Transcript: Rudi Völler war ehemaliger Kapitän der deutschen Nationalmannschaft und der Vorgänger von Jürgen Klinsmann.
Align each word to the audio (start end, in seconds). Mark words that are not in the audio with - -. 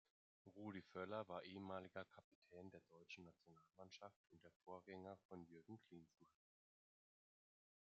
Rudi 0.55 0.81
Völler 0.81 1.29
war 1.29 1.43
ehemaliger 1.43 2.03
Kapitän 2.05 2.71
der 2.71 2.81
deutschen 2.89 3.23
Nationalmannschaft 3.23 4.19
und 4.31 4.43
der 4.43 4.51
Vorgänger 4.65 5.15
von 5.29 5.43
Jürgen 5.43 5.79
Klinsmann. 5.83 6.33